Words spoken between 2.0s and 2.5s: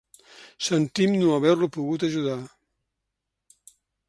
ajudar.